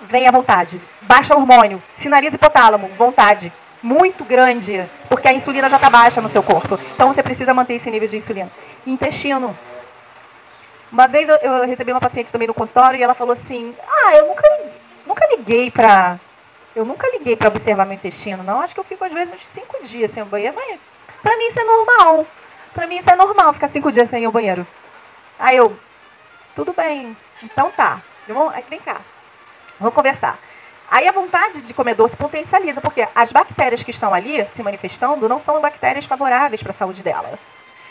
Vem 0.00 0.26
à 0.26 0.30
vontade. 0.30 0.80
Baixa 1.02 1.34
hormônio, 1.34 1.82
sinaliza 1.96 2.36
hipotálamo, 2.36 2.88
vontade. 2.96 3.52
Muito 3.82 4.24
grande, 4.24 4.88
porque 5.08 5.28
a 5.28 5.32
insulina 5.32 5.68
já 5.68 5.76
está 5.76 5.90
baixa 5.90 6.20
no 6.20 6.28
seu 6.28 6.42
corpo. 6.42 6.78
Então 6.94 7.12
você 7.12 7.22
precisa 7.22 7.52
manter 7.52 7.74
esse 7.74 7.90
nível 7.90 8.08
de 8.08 8.16
insulina. 8.16 8.50
Intestino. 8.86 9.56
Uma 10.94 11.08
vez 11.08 11.28
eu, 11.28 11.34
eu 11.38 11.66
recebi 11.66 11.90
uma 11.90 12.00
paciente 12.00 12.30
também 12.30 12.46
no 12.46 12.54
consultório 12.54 12.96
e 12.96 13.02
ela 13.02 13.14
falou 13.14 13.32
assim: 13.32 13.74
Ah, 13.84 14.14
eu 14.14 14.28
nunca, 14.28 14.48
nunca 15.04 15.26
liguei 15.36 15.68
para. 15.68 16.20
Eu 16.74 16.84
nunca 16.84 17.08
liguei 17.10 17.34
para 17.34 17.48
observar 17.48 17.84
meu 17.84 17.96
intestino, 17.96 18.44
não. 18.44 18.60
Acho 18.60 18.74
que 18.74 18.78
eu 18.78 18.84
fico 18.84 19.04
às 19.04 19.12
vezes 19.12 19.34
uns 19.34 19.44
cinco 19.44 19.82
dias 19.82 20.12
sem 20.12 20.22
o 20.22 20.26
banheiro. 20.26 20.54
Mas 20.54 20.78
para 21.20 21.36
mim 21.36 21.48
isso 21.48 21.58
é 21.58 21.64
normal. 21.64 22.24
Para 22.72 22.86
mim 22.86 22.98
isso 22.98 23.10
é 23.10 23.16
normal 23.16 23.52
ficar 23.52 23.68
cinco 23.70 23.90
dias 23.90 24.08
sem 24.08 24.24
ao 24.24 24.30
banheiro. 24.30 24.64
Aí 25.36 25.56
eu, 25.56 25.76
tudo 26.54 26.72
bem, 26.72 27.16
então 27.42 27.72
tá. 27.72 28.00
Aí, 28.52 28.64
vem 28.70 28.78
cá, 28.78 29.00
vamos 29.80 29.94
conversar. 29.96 30.38
Aí 30.88 31.08
a 31.08 31.12
vontade 31.12 31.60
de 31.62 31.74
comer 31.74 31.96
doce 31.96 32.16
potencializa, 32.16 32.80
porque 32.80 33.06
as 33.16 33.32
bactérias 33.32 33.82
que 33.82 33.90
estão 33.90 34.14
ali 34.14 34.46
se 34.54 34.62
manifestando 34.62 35.28
não 35.28 35.40
são 35.40 35.60
bactérias 35.60 36.04
favoráveis 36.04 36.62
para 36.62 36.70
a 36.70 36.74
saúde 36.74 37.02
dela. 37.02 37.36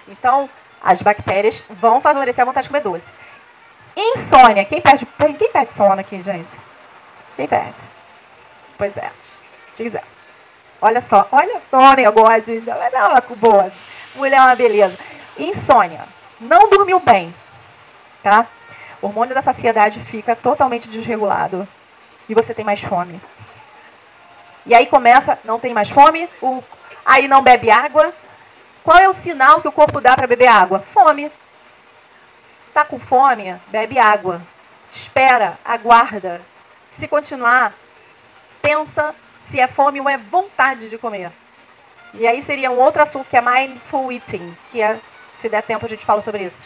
Então, 0.07 0.49
as 0.83 1.01
bactérias 1.01 1.63
vão 1.69 2.01
favorecer 2.01 2.41
a 2.41 2.45
vontade 2.45 2.65
de 2.65 2.69
comer 2.69 2.81
doce. 2.83 3.05
Insônia. 3.95 4.65
Quem 4.65 4.81
perde, 4.81 5.07
quem 5.37 5.49
perde 5.49 5.71
sono 5.71 6.01
aqui, 6.01 6.21
gente? 6.21 6.59
Quem 7.35 7.47
perde? 7.47 7.83
Pois 8.77 8.95
é. 8.97 9.11
Pois 9.77 9.95
é. 9.95 10.03
Olha 10.81 10.99
só, 10.99 11.27
olha 11.31 11.61
só 11.71 11.91
o 11.91 11.93
negócio. 11.93 12.63
Olha 12.67 13.09
uma 13.09 13.35
boa. 13.35 13.71
Mulher 14.15 14.37
é 14.37 14.41
uma 14.41 14.55
beleza. 14.55 14.97
Insônia. 15.37 16.01
Não 16.39 16.69
dormiu 16.69 16.99
bem. 16.99 17.33
Tá? 18.21 18.45
O 19.01 19.07
hormônio 19.07 19.33
da 19.33 19.41
saciedade 19.41 19.99
fica 20.01 20.35
totalmente 20.35 20.89
desregulado. 20.89 21.67
E 22.27 22.33
você 22.33 22.53
tem 22.53 22.65
mais 22.65 22.81
fome. 22.81 23.21
E 24.65 24.73
aí 24.73 24.85
começa, 24.87 25.37
não 25.43 25.59
tem 25.59 25.73
mais 25.73 25.89
fome, 25.89 26.29
o, 26.41 26.63
aí 27.05 27.27
não 27.27 27.41
bebe 27.41 27.69
água. 27.69 28.13
Qual 28.83 28.97
é 28.97 29.07
o 29.07 29.13
sinal 29.13 29.61
que 29.61 29.67
o 29.67 29.71
corpo 29.71 30.01
dá 30.01 30.15
para 30.15 30.27
beber 30.27 30.47
água? 30.47 30.79
Fome. 30.79 31.31
Tá 32.73 32.83
com 32.83 32.99
fome? 32.99 33.55
Bebe 33.67 33.97
água. 33.97 34.41
Espera, 34.91 35.57
aguarda. 35.63 36.41
Se 36.91 37.07
continuar, 37.07 37.73
pensa 38.61 39.15
se 39.47 39.59
é 39.59 39.67
fome 39.67 40.01
ou 40.01 40.09
é 40.09 40.17
vontade 40.17 40.89
de 40.89 40.97
comer. 40.97 41.31
E 42.13 42.27
aí 42.27 42.43
seria 42.43 42.69
um 42.69 42.79
outro 42.79 43.01
assunto 43.01 43.29
que 43.29 43.37
é 43.37 43.41
mindful 43.41 44.11
eating, 44.11 44.55
que 44.69 44.81
é, 44.81 44.99
se 45.39 45.47
der 45.47 45.63
tempo 45.63 45.85
a 45.85 45.89
gente 45.89 46.05
fala 46.05 46.21
sobre 46.21 46.43
isso. 46.43 46.57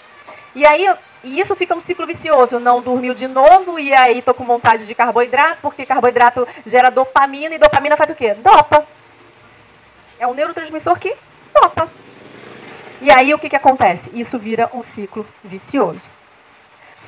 E 0.55 0.65
aí, 0.65 0.87
e 1.23 1.39
isso 1.39 1.55
fica 1.55 1.75
um 1.75 1.79
ciclo 1.79 2.07
vicioso. 2.07 2.59
Não 2.59 2.81
dormiu 2.81 3.13
de 3.13 3.27
novo 3.27 3.77
e 3.77 3.93
aí 3.93 4.21
tô 4.23 4.33
com 4.33 4.43
vontade 4.43 4.87
de 4.87 4.95
carboidrato, 4.95 5.59
porque 5.61 5.85
carboidrato 5.85 6.47
gera 6.65 6.89
dopamina 6.89 7.53
e 7.53 7.59
dopamina 7.59 7.95
faz 7.95 8.09
o 8.09 8.15
quê? 8.15 8.33
Dopa. 8.33 8.85
É 10.19 10.25
um 10.25 10.33
neurotransmissor 10.33 10.97
que 10.99 11.15
dopa. 11.53 11.87
E 13.01 13.11
aí 13.11 13.33
o 13.33 13.39
que, 13.39 13.49
que 13.49 13.55
acontece? 13.55 14.09
Isso 14.13 14.39
vira 14.39 14.69
um 14.73 14.81
ciclo 14.81 15.25
vicioso. 15.43 16.09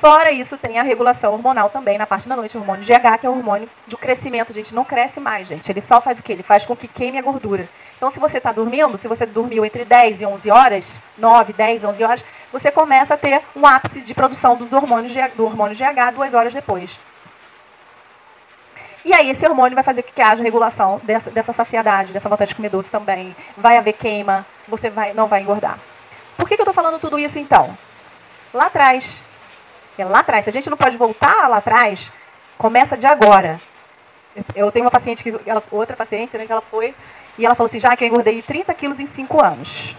Fora 0.00 0.32
isso, 0.32 0.56
tem 0.56 0.78
a 0.78 0.82
regulação 0.82 1.34
hormonal 1.34 1.68
também 1.68 1.98
na 1.98 2.06
parte 2.06 2.26
da 2.26 2.34
noite, 2.34 2.56
o 2.56 2.60
hormônio 2.60 2.82
GH, 2.82 3.18
que 3.20 3.26
é 3.26 3.28
o 3.28 3.36
hormônio 3.36 3.68
do 3.86 3.98
crescimento. 3.98 4.50
Gente 4.50 4.74
não 4.74 4.82
cresce 4.82 5.20
mais, 5.20 5.46
gente. 5.46 5.70
Ele 5.70 5.82
só 5.82 6.00
faz 6.00 6.18
o 6.18 6.22
quê? 6.22 6.32
Ele 6.32 6.42
faz 6.42 6.64
com 6.64 6.74
que 6.74 6.88
queime 6.88 7.18
a 7.18 7.22
gordura. 7.22 7.68
Então, 7.98 8.10
se 8.10 8.18
você 8.18 8.38
está 8.38 8.50
dormindo, 8.50 8.96
se 8.96 9.06
você 9.06 9.26
dormiu 9.26 9.62
entre 9.62 9.84
10 9.84 10.22
e 10.22 10.24
11 10.24 10.50
horas, 10.50 11.00
9, 11.18 11.52
10, 11.52 11.84
11 11.84 12.02
horas, 12.02 12.24
você 12.50 12.70
começa 12.70 13.12
a 13.12 13.18
ter 13.18 13.42
um 13.54 13.66
ápice 13.66 14.00
de 14.00 14.14
produção 14.14 14.56
do 14.56 14.74
hormônio, 14.74 15.10
do 15.36 15.44
hormônio 15.44 15.76
GH 15.76 16.14
duas 16.14 16.32
horas 16.32 16.54
depois. 16.54 16.98
E 19.04 19.12
aí 19.14 19.30
esse 19.30 19.46
hormônio 19.46 19.74
vai 19.74 19.84
fazer 19.84 20.02
com 20.02 20.12
que 20.12 20.20
haja 20.20 20.42
regulação 20.42 21.00
dessa, 21.04 21.30
dessa 21.30 21.52
saciedade, 21.52 22.12
dessa 22.12 22.28
vontade 22.28 22.50
de 22.50 22.54
comer 22.54 22.68
doce 22.68 22.90
também. 22.90 23.34
Vai 23.56 23.76
haver 23.76 23.94
queima, 23.94 24.46
você 24.68 24.90
vai, 24.90 25.14
não 25.14 25.26
vai 25.26 25.40
engordar. 25.40 25.78
Por 26.36 26.48
que, 26.48 26.56
que 26.56 26.60
eu 26.60 26.64
estou 26.64 26.74
falando 26.74 27.00
tudo 27.00 27.18
isso 27.18 27.38
então? 27.38 27.76
Lá 28.52 28.66
atrás, 28.66 29.20
é 29.98 30.04
lá 30.04 30.20
atrás. 30.20 30.44
Se 30.44 30.50
a 30.50 30.52
gente 30.52 30.68
não 30.68 30.76
pode 30.76 30.96
voltar 30.96 31.48
lá 31.48 31.58
atrás, 31.58 32.10
começa 32.58 32.96
de 32.96 33.06
agora. 33.06 33.60
Eu 34.54 34.70
tenho 34.70 34.84
uma 34.84 34.90
paciente, 34.90 35.22
que 35.22 35.34
ela, 35.46 35.62
outra 35.70 35.96
paciente, 35.96 36.36
né, 36.36 36.46
que 36.46 36.52
ela 36.52 36.62
foi, 36.62 36.94
e 37.38 37.44
ela 37.44 37.54
falou 37.54 37.68
assim, 37.68 37.80
já 37.80 37.96
que 37.96 38.04
eu 38.04 38.08
engordei 38.08 38.42
30 38.42 38.72
quilos 38.74 39.00
em 39.00 39.06
5 39.06 39.42
anos. 39.42 39.96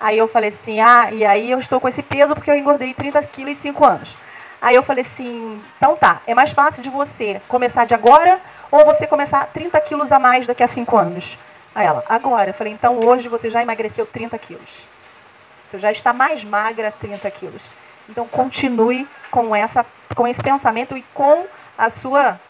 Aí 0.00 0.16
eu 0.16 0.28
falei 0.28 0.50
assim, 0.50 0.80
ah, 0.80 1.10
e 1.12 1.24
aí 1.24 1.50
eu 1.50 1.58
estou 1.58 1.80
com 1.80 1.88
esse 1.88 2.02
peso 2.02 2.34
porque 2.34 2.50
eu 2.50 2.56
engordei 2.56 2.94
30 2.94 3.22
quilos 3.24 3.54
em 3.54 3.60
5 3.60 3.84
anos. 3.84 4.16
Aí 4.60 4.74
eu 4.74 4.82
falei 4.82 5.04
assim, 5.04 5.62
então 5.76 5.96
tá, 5.96 6.20
é 6.26 6.34
mais 6.34 6.50
fácil 6.50 6.82
de 6.82 6.90
você 6.90 7.40
começar 7.46 7.84
de 7.84 7.94
agora 7.94 8.40
ou 8.70 8.84
você 8.84 9.06
começar 9.06 9.46
30 9.46 9.80
quilos 9.82 10.10
a 10.10 10.18
mais 10.18 10.46
daqui 10.46 10.62
a 10.62 10.68
5 10.68 10.96
anos? 10.96 11.38
Aí 11.74 11.86
ela, 11.86 12.04
agora. 12.08 12.50
Eu 12.50 12.54
falei, 12.54 12.72
então 12.72 12.98
hoje 13.04 13.28
você 13.28 13.50
já 13.50 13.62
emagreceu 13.62 14.04
30 14.04 14.36
quilos. 14.38 14.86
Você 15.66 15.78
já 15.78 15.92
está 15.92 16.12
mais 16.12 16.42
magra 16.42 16.92
30 16.98 17.30
quilos. 17.30 17.62
Então 18.08 18.26
continue 18.26 19.06
com, 19.30 19.54
essa, 19.54 19.86
com 20.14 20.26
esse 20.26 20.42
pensamento 20.42 20.96
e 20.96 21.02
com 21.14 21.46
a 21.76 21.88
sua 21.88 22.40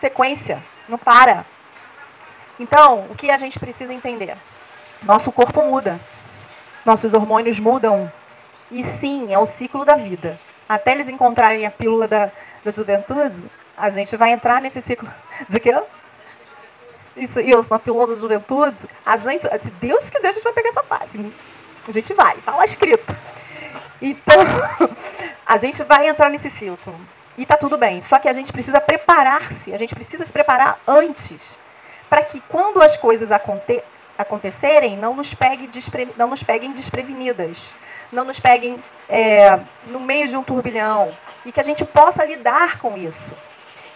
sequência. 0.00 0.62
Não 0.88 0.98
para. 0.98 1.44
Então, 2.58 3.06
o 3.10 3.14
que 3.14 3.30
a 3.30 3.38
gente 3.38 3.58
precisa 3.58 3.92
entender? 3.92 4.36
Nosso 5.02 5.30
corpo 5.30 5.62
muda. 5.62 6.00
Nossos 6.84 7.12
hormônios 7.14 7.58
mudam. 7.58 8.10
E 8.70 8.82
sim, 8.82 9.32
é 9.32 9.38
o 9.38 9.46
ciclo 9.46 9.84
da 9.84 9.94
vida. 9.94 10.38
Até 10.68 10.92
eles 10.92 11.08
encontrarem 11.08 11.66
a 11.66 11.70
pílula 11.70 12.08
da, 12.08 12.30
da 12.64 12.70
juventude, 12.70 13.44
a 13.76 13.90
gente 13.90 14.16
vai 14.16 14.32
entrar 14.32 14.60
nesse 14.60 14.80
ciclo 14.82 15.08
de 15.48 15.60
quê? 15.60 15.74
Isso, 17.16 17.40
isso, 17.40 17.66
na 17.70 17.78
pílula 17.78 18.08
da 18.08 18.20
juventude. 18.20 18.82
A 19.04 19.16
gente, 19.16 19.42
se 19.42 19.70
Deus 19.80 20.10
quiser, 20.10 20.28
a 20.28 20.32
gente 20.32 20.44
vai 20.44 20.52
pegar 20.52 20.70
essa 20.70 20.82
fase. 20.82 21.32
A 21.88 21.92
gente 21.92 22.12
vai, 22.12 22.36
está 22.36 22.54
lá 22.54 22.64
escrito. 22.64 23.16
Então, 24.02 24.36
a 25.46 25.56
gente 25.56 25.82
vai 25.84 26.08
entrar 26.08 26.28
nesse 26.28 26.50
ciclo. 26.50 26.94
E 27.38 27.42
está 27.42 27.56
tudo 27.56 27.78
bem. 27.78 28.00
Só 28.00 28.18
que 28.18 28.28
a 28.28 28.32
gente 28.32 28.52
precisa 28.52 28.80
preparar-se, 28.80 29.72
a 29.72 29.78
gente 29.78 29.94
precisa 29.94 30.24
se 30.24 30.32
preparar 30.32 30.78
antes. 30.86 31.58
Para 32.08 32.22
que 32.22 32.40
quando 32.48 32.82
as 32.82 32.96
coisas 32.96 33.32
aconte 33.32 33.82
acontecerem, 34.18 34.96
não 34.96 35.14
nos, 35.14 35.34
pegue 35.34 35.68
não 36.16 36.28
nos 36.28 36.42
peguem 36.42 36.72
desprevenidas. 36.72 37.72
Não 38.12 38.24
nos 38.24 38.40
peguem 38.40 38.82
é, 39.08 39.58
no 39.86 40.00
meio 40.00 40.28
de 40.28 40.36
um 40.36 40.42
turbilhão. 40.42 41.12
E 41.44 41.52
que 41.52 41.60
a 41.60 41.64
gente 41.64 41.84
possa 41.84 42.24
lidar 42.24 42.78
com 42.78 42.96
isso. 42.96 43.30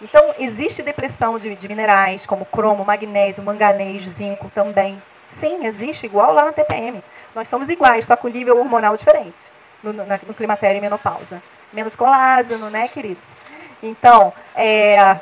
Então, 0.01 0.33
existe 0.39 0.81
depressão 0.81 1.37
de, 1.37 1.55
de 1.55 1.67
minerais, 1.67 2.25
como 2.25 2.45
cromo, 2.45 2.83
magnésio, 2.85 3.43
manganês, 3.43 4.01
zinco 4.03 4.49
também. 4.53 5.01
Sim, 5.29 5.65
existe, 5.65 6.05
igual 6.05 6.33
lá 6.33 6.45
na 6.45 6.51
TPM. 6.51 7.03
Nós 7.35 7.47
somos 7.47 7.69
iguais, 7.69 8.05
só 8.05 8.15
com 8.15 8.27
nível 8.27 8.57
hormonal 8.57 8.97
diferente 8.97 9.39
no, 9.83 9.93
na, 9.93 10.19
no 10.25 10.33
climatério 10.33 10.77
e 10.77 10.81
menopausa. 10.81 11.41
Menos 11.71 11.95
colágeno, 11.95 12.69
né, 12.69 12.87
queridos? 12.87 13.23
Então, 13.81 14.33
é, 14.55 15.17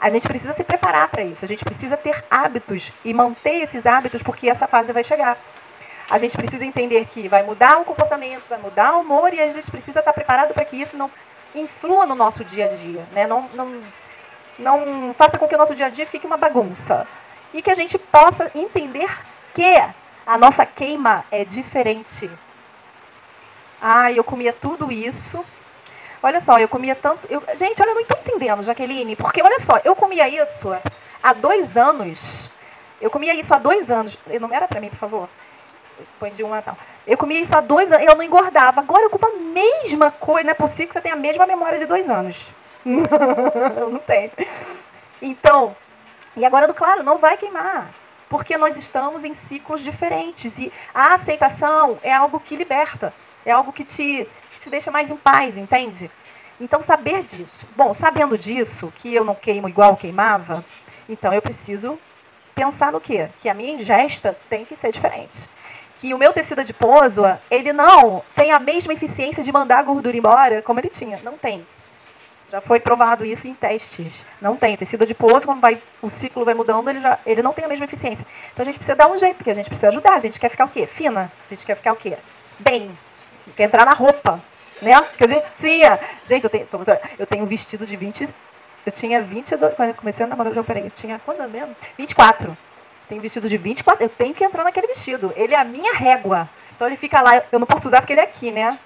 a 0.00 0.10
gente 0.10 0.26
precisa 0.26 0.52
se 0.52 0.62
preparar 0.62 1.08
para 1.08 1.22
isso. 1.22 1.44
A 1.44 1.48
gente 1.48 1.64
precisa 1.64 1.96
ter 1.96 2.24
hábitos 2.30 2.92
e 3.04 3.12
manter 3.12 3.62
esses 3.62 3.86
hábitos 3.86 4.22
porque 4.22 4.48
essa 4.48 4.66
fase 4.66 4.92
vai 4.92 5.02
chegar. 5.02 5.36
A 6.10 6.18
gente 6.18 6.36
precisa 6.36 6.64
entender 6.64 7.06
que 7.06 7.28
vai 7.28 7.42
mudar 7.42 7.78
o 7.78 7.84
comportamento, 7.84 8.48
vai 8.48 8.58
mudar 8.58 8.96
o 8.96 9.00
humor 9.00 9.32
e 9.32 9.40
a 9.40 9.48
gente 9.48 9.70
precisa 9.70 10.00
estar 10.00 10.12
preparado 10.12 10.52
para 10.52 10.64
que 10.64 10.76
isso 10.76 10.96
não 10.96 11.10
influa 11.54 12.04
no 12.04 12.14
nosso 12.14 12.44
dia 12.44 12.66
a 12.66 12.68
dia, 12.68 13.06
né? 13.12 13.26
Não, 13.26 13.48
não, 13.54 13.82
não 14.58 15.14
faça 15.14 15.38
com 15.38 15.46
que 15.46 15.54
o 15.54 15.58
nosso 15.58 15.74
dia 15.74 15.86
a 15.86 15.90
dia 15.90 16.06
fique 16.06 16.26
uma 16.26 16.36
bagunça. 16.36 17.06
E 17.54 17.62
que 17.62 17.70
a 17.70 17.74
gente 17.74 17.98
possa 17.98 18.50
entender 18.54 19.08
que 19.54 19.76
a 20.26 20.36
nossa 20.36 20.66
queima 20.66 21.24
é 21.30 21.44
diferente 21.44 22.30
ah, 23.80 24.12
eu 24.12 24.22
comia 24.22 24.52
tudo 24.52 24.92
isso. 24.92 25.42
Olha 26.22 26.38
só, 26.38 26.58
eu 26.58 26.68
comia 26.68 26.94
tanto. 26.94 27.26
Eu... 27.30 27.42
Gente, 27.56 27.80
olha, 27.80 27.90
eu 27.90 27.94
não 27.94 28.02
estou 28.02 28.18
entendendo, 28.18 28.62
Jaqueline, 28.62 29.16
porque 29.16 29.42
olha 29.42 29.58
só, 29.58 29.80
eu 29.82 29.96
comia 29.96 30.28
isso 30.28 30.70
há 31.22 31.32
dois 31.32 31.76
anos. 31.76 32.50
Eu 33.00 33.10
comia 33.10 33.34
isso 33.34 33.54
há 33.54 33.58
dois 33.58 33.90
anos. 33.90 34.18
Não 34.38 34.52
era 34.52 34.68
para 34.68 34.80
mim, 34.80 34.90
por 34.90 34.98
favor. 34.98 35.28
Põe 36.18 36.30
de 36.30 36.42
um 36.42 36.52
a 36.52 36.62
tal. 36.62 36.76
Eu 37.06 37.16
comia 37.16 37.40
isso 37.40 37.56
há 37.56 37.60
dois 37.60 37.90
anos, 37.92 38.06
eu 38.06 38.14
não 38.14 38.22
engordava. 38.22 38.80
Agora 38.80 39.04
eu 39.04 39.10
como 39.10 39.26
a 39.26 39.38
mesma 39.38 40.10
coisa. 40.10 40.44
Não 40.44 40.50
é 40.52 40.54
possível 40.54 40.88
que 40.88 40.92
você 40.94 41.00
tenha 41.00 41.14
a 41.14 41.18
mesma 41.18 41.46
memória 41.46 41.78
de 41.78 41.86
dois 41.86 42.08
anos. 42.08 42.48
não 42.84 43.98
tem. 43.98 44.30
Então, 45.20 45.74
e 46.36 46.44
agora, 46.44 46.72
claro, 46.72 47.02
não 47.02 47.18
vai 47.18 47.36
queimar. 47.36 47.90
Porque 48.28 48.56
nós 48.56 48.76
estamos 48.78 49.24
em 49.24 49.34
ciclos 49.34 49.82
diferentes. 49.82 50.58
E 50.58 50.72
a 50.94 51.14
aceitação 51.14 51.98
é 52.02 52.12
algo 52.12 52.38
que 52.38 52.56
liberta. 52.56 53.12
É 53.44 53.50
algo 53.50 53.72
que 53.72 53.84
te, 53.84 54.28
que 54.52 54.60
te 54.60 54.70
deixa 54.70 54.90
mais 54.90 55.10
em 55.10 55.16
paz, 55.16 55.56
entende? 55.56 56.10
Então, 56.60 56.82
saber 56.82 57.22
disso. 57.22 57.66
Bom, 57.74 57.92
sabendo 57.94 58.36
disso, 58.38 58.92
que 58.96 59.14
eu 59.14 59.24
não 59.24 59.34
queimo 59.34 59.68
igual 59.68 59.96
queimava, 59.96 60.64
então 61.08 61.32
eu 61.32 61.40
preciso 61.42 61.98
pensar 62.54 62.92
no 62.92 63.00
quê? 63.00 63.28
Que 63.40 63.48
a 63.48 63.54
minha 63.54 63.72
ingesta 63.72 64.36
tem 64.48 64.64
que 64.64 64.76
ser 64.76 64.92
diferente. 64.92 65.48
Que 66.00 66.14
o 66.14 66.18
meu 66.18 66.32
tecido 66.32 66.60
adiposo, 66.60 67.22
ele 67.50 67.72
não 67.72 68.22
tem 68.34 68.52
a 68.52 68.58
mesma 68.58 68.92
eficiência 68.92 69.42
de 69.42 69.52
mandar 69.52 69.80
a 69.80 69.82
gordura 69.82 70.16
embora 70.16 70.62
como 70.62 70.80
ele 70.80 70.88
tinha. 70.88 71.20
Não 71.22 71.36
tem. 71.36 71.66
Já 72.50 72.60
foi 72.60 72.80
provado 72.80 73.24
isso 73.24 73.46
em 73.46 73.54
testes. 73.54 74.24
Não 74.40 74.56
tem. 74.56 74.76
Tecido 74.76 75.04
adiposo, 75.04 75.46
quando 75.46 75.60
vai, 75.60 75.80
o 76.02 76.10
ciclo 76.10 76.44
vai 76.44 76.54
mudando, 76.54 76.88
ele, 76.88 77.00
já, 77.00 77.18
ele 77.24 77.42
não 77.42 77.52
tem 77.52 77.64
a 77.64 77.68
mesma 77.68 77.84
eficiência. 77.84 78.26
Então 78.52 78.62
a 78.62 78.64
gente 78.64 78.76
precisa 78.76 78.96
dar 78.96 79.08
um 79.08 79.16
jeito, 79.18 79.36
porque 79.36 79.50
a 79.50 79.54
gente 79.54 79.68
precisa 79.68 79.88
ajudar. 79.88 80.14
A 80.14 80.18
gente 80.18 80.40
quer 80.40 80.48
ficar 80.48 80.64
o 80.64 80.68
quê? 80.68 80.86
Fina. 80.86 81.30
A 81.46 81.48
gente 81.48 81.64
quer 81.64 81.76
ficar 81.76 81.92
o 81.92 81.96
quê? 81.96 82.16
Bem. 82.58 82.90
Quer 83.54 83.64
entrar 83.64 83.84
na 83.84 83.92
roupa. 83.92 84.40
Né? 84.82 85.00
Porque 85.00 85.24
a 85.24 85.28
gente 85.28 85.52
tinha. 85.52 86.00
Gente, 86.24 86.44
eu 86.44 86.50
tenho, 86.50 86.66
eu 87.18 87.26
tenho 87.26 87.44
um 87.44 87.46
vestido 87.46 87.86
de 87.86 87.94
20. 87.94 88.28
Eu 88.86 88.92
tinha 88.92 89.20
22. 89.22 89.74
Quando 89.74 89.90
eu 89.90 89.94
comecei 89.94 90.24
a 90.24 90.28
namorar, 90.28 90.56
eu 90.56 90.64
peraí, 90.64 90.84
eu 90.84 90.90
tinha 90.90 91.20
quantos 91.20 91.48
mesmo? 91.50 91.76
24. 91.98 92.56
Tenho 93.10 93.20
vestido 93.20 93.48
de 93.48 93.58
24. 93.58 94.02
Eu 94.02 94.08
tenho 94.08 94.32
que 94.32 94.44
entrar 94.44 94.64
naquele 94.64 94.86
vestido. 94.86 95.32
Ele 95.36 95.52
é 95.52 95.58
a 95.58 95.64
minha 95.64 95.92
régua. 95.92 96.48
Então 96.74 96.86
ele 96.86 96.96
fica 96.96 97.20
lá. 97.20 97.42
Eu 97.52 97.58
não 97.58 97.66
posso 97.66 97.88
usar 97.88 98.00
porque 98.00 98.14
ele 98.14 98.20
é 98.20 98.24
aqui, 98.24 98.50
né? 98.50 98.78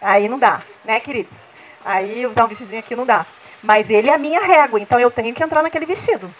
Aí 0.00 0.28
não 0.28 0.38
dá, 0.38 0.62
né, 0.84 0.98
queridos? 1.00 1.36
Aí 1.84 2.24
usar 2.24 2.44
um 2.44 2.48
vestidinho 2.48 2.80
aqui 2.80 2.96
não 2.96 3.04
dá. 3.04 3.26
Mas 3.62 3.90
ele 3.90 4.08
é 4.08 4.14
a 4.14 4.18
minha 4.18 4.40
régua, 4.40 4.80
então 4.80 4.98
eu 4.98 5.10
tenho 5.10 5.34
que 5.34 5.42
entrar 5.42 5.62
naquele 5.62 5.84
vestido. 5.84 6.32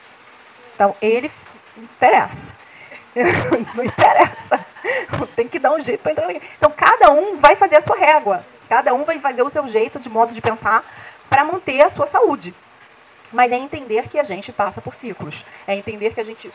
Então 0.75 0.97
ele 1.03 1.31
interessa. 1.77 2.41
não 3.75 3.85
interessa. 3.85 4.67
Tem 5.37 5.49
que 5.49 5.59
dar 5.59 5.73
um 5.73 5.81
jeito 5.81 6.01
para 6.01 6.13
entrar 6.13 6.27
naquele. 6.27 6.45
Então 6.57 6.71
cada 6.71 7.11
um 7.11 7.37
vai 7.37 7.57
fazer 7.57 7.77
a 7.77 7.81
sua 7.81 7.97
régua. 7.97 8.45
Cada 8.69 8.95
um 8.95 9.05
vai 9.05 9.19
fazer 9.19 9.43
o 9.43 9.51
seu 9.51 9.67
jeito 9.69 9.99
de 9.99 10.09
modo 10.09 10.33
de 10.33 10.41
pensar 10.41 10.85
para 11.29 11.45
manter 11.45 11.81
a 11.83 11.91
sua 11.91 12.07
saúde. 12.07 12.55
Mas 13.33 13.51
é 13.51 13.57
entender 13.57 14.09
que 14.09 14.19
a 14.19 14.23
gente 14.23 14.53
passa 14.53 14.81
por 14.81 14.95
ciclos. 14.95 15.45
É 15.67 15.75
entender 15.75 16.15
que 16.15 16.21
a 16.21 16.25
gente 16.25 16.53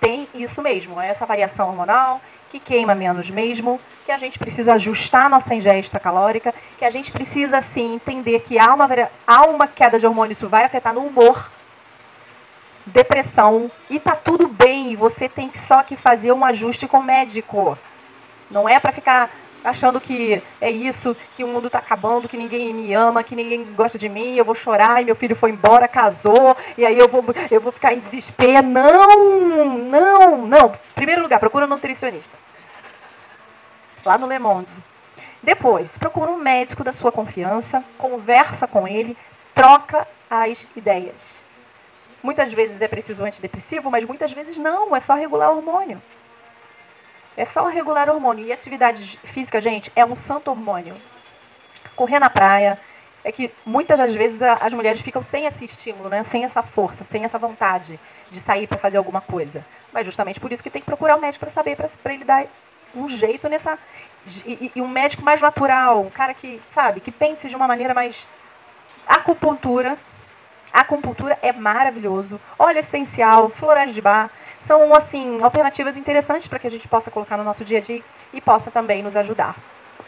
tem 0.00 0.28
isso 0.34 0.62
mesmo, 0.62 1.00
é 1.00 1.08
essa 1.08 1.26
variação 1.26 1.68
hormonal, 1.68 2.20
que 2.50 2.60
queima 2.60 2.94
menos 2.94 3.28
mesmo, 3.28 3.80
que 4.04 4.12
a 4.12 4.18
gente 4.18 4.38
precisa 4.38 4.74
ajustar 4.74 5.28
nossa 5.28 5.54
ingesta 5.54 5.98
calórica, 5.98 6.54
que 6.78 6.84
a 6.84 6.90
gente 6.90 7.10
precisa 7.10 7.60
sim 7.60 7.94
entender 7.94 8.40
que 8.40 8.58
há 8.58 8.72
uma, 8.72 8.88
há 9.26 9.42
uma 9.46 9.66
queda 9.66 9.98
de 9.98 10.06
hormônio, 10.06 10.32
isso 10.32 10.48
vai 10.48 10.64
afetar 10.64 10.94
no 10.94 11.00
humor, 11.00 11.50
depressão, 12.86 13.70
e 13.90 13.98
tá 13.98 14.14
tudo 14.14 14.46
bem, 14.46 14.94
você 14.94 15.28
tem 15.28 15.50
só 15.56 15.82
que 15.82 15.96
fazer 15.96 16.32
um 16.32 16.44
ajuste 16.44 16.86
com 16.86 16.98
o 16.98 17.02
médico. 17.02 17.76
Não 18.48 18.68
é 18.68 18.78
para 18.78 18.92
ficar 18.92 19.28
achando 19.64 20.00
que 20.00 20.42
é 20.60 20.70
isso, 20.70 21.16
que 21.34 21.44
o 21.44 21.48
mundo 21.48 21.66
está 21.66 21.78
acabando, 21.78 22.28
que 22.28 22.36
ninguém 22.36 22.72
me 22.72 22.92
ama, 22.92 23.22
que 23.22 23.34
ninguém 23.34 23.64
gosta 23.74 23.98
de 23.98 24.08
mim, 24.08 24.36
eu 24.36 24.44
vou 24.44 24.54
chorar 24.54 25.02
e 25.02 25.04
meu 25.04 25.16
filho 25.16 25.36
foi 25.36 25.50
embora, 25.50 25.88
casou, 25.88 26.56
e 26.76 26.84
aí 26.84 26.98
eu 26.98 27.08
vou, 27.08 27.24
eu 27.50 27.60
vou 27.60 27.72
ficar 27.72 27.92
em 27.92 27.98
desespero. 27.98 28.66
Não, 28.66 29.78
não, 29.78 30.46
não. 30.46 30.72
Primeiro 30.94 31.22
lugar, 31.22 31.40
procura 31.40 31.66
um 31.66 31.68
nutricionista. 31.68 32.36
Lá 34.04 34.16
no 34.16 34.26
Le 34.26 34.38
Monde. 34.38 34.72
Depois, 35.42 35.96
procura 35.98 36.30
um 36.30 36.36
médico 36.36 36.82
da 36.82 36.92
sua 36.92 37.12
confiança, 37.12 37.84
conversa 37.98 38.66
com 38.66 38.86
ele, 38.86 39.16
troca 39.54 40.06
as 40.30 40.66
ideias. 40.74 41.44
Muitas 42.22 42.52
vezes 42.52 42.82
é 42.82 42.88
preciso 42.88 43.22
um 43.22 43.26
antidepressivo, 43.26 43.90
mas 43.90 44.04
muitas 44.04 44.32
vezes 44.32 44.58
não, 44.58 44.94
é 44.96 45.00
só 45.00 45.14
regular 45.14 45.52
o 45.52 45.58
hormônio. 45.58 46.02
É 47.36 47.44
só 47.44 47.66
regular 47.68 48.08
o 48.08 48.14
hormônio. 48.14 48.46
E 48.46 48.52
atividade 48.52 49.18
física, 49.24 49.60
gente, 49.60 49.92
é 49.94 50.04
um 50.04 50.14
santo 50.14 50.50
hormônio. 50.50 50.96
Correr 51.94 52.18
na 52.18 52.30
praia, 52.30 52.80
é 53.22 53.32
que 53.32 53.52
muitas 53.64 53.98
das 53.98 54.14
vezes 54.14 54.40
as 54.40 54.72
mulheres 54.72 55.00
ficam 55.00 55.22
sem 55.22 55.46
esse 55.46 55.64
estímulo, 55.64 56.08
né? 56.08 56.22
sem 56.22 56.44
essa 56.44 56.62
força, 56.62 57.04
sem 57.04 57.24
essa 57.24 57.38
vontade 57.38 57.98
de 58.30 58.38
sair 58.40 58.66
para 58.66 58.78
fazer 58.78 58.96
alguma 58.96 59.20
coisa. 59.20 59.64
Mas 59.92 60.06
justamente 60.06 60.38
por 60.38 60.52
isso 60.52 60.62
que 60.62 60.70
tem 60.70 60.80
que 60.80 60.86
procurar 60.86 61.16
um 61.16 61.20
médico 61.20 61.44
para 61.44 61.50
saber, 61.50 61.76
para 61.76 62.14
ele 62.14 62.24
dar 62.24 62.46
um 62.94 63.08
jeito 63.08 63.48
nessa. 63.48 63.78
E, 64.44 64.72
e, 64.74 64.80
um 64.80 64.88
médico 64.88 65.22
mais 65.22 65.40
natural, 65.40 66.02
um 66.02 66.10
cara 66.10 66.34
que, 66.34 66.60
sabe, 66.70 67.00
que 67.00 67.10
pense 67.10 67.48
de 67.48 67.56
uma 67.56 67.68
maneira 67.68 67.92
mais. 67.92 68.26
Acupuntura. 69.06 69.98
Acupuntura 70.72 71.38
é 71.42 71.52
maravilhoso. 71.52 72.40
Óleo 72.58 72.78
essencial, 72.78 73.50
florais 73.50 73.94
de 73.94 74.00
bar 74.00 74.30
são 74.66 74.92
assim 74.92 75.40
alternativas 75.42 75.96
interessantes 75.96 76.48
para 76.48 76.58
que 76.58 76.66
a 76.66 76.70
gente 76.70 76.88
possa 76.88 77.10
colocar 77.10 77.36
no 77.36 77.44
nosso 77.44 77.64
dia 77.64 77.78
a 77.78 77.80
dia 77.80 78.02
e 78.34 78.40
possa 78.40 78.70
também 78.70 79.02
nos 79.02 79.14
ajudar. 79.14 79.56